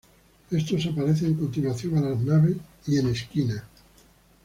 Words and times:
Estos 0.49 0.87
aparecen 0.87 1.27
en 1.27 1.33
continuación 1.35 1.95
a 1.95 2.01
las 2.01 2.19
naves 2.21 2.57
y 2.87 2.97
en 2.97 3.09
esquina. 3.09 3.63